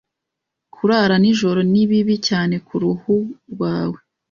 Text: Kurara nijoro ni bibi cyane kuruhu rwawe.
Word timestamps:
Kurara 0.75 1.15
nijoro 1.23 1.59
ni 1.71 1.83
bibi 1.89 2.15
cyane 2.27 2.55
kuruhu 2.67 3.13
rwawe. 3.51 3.97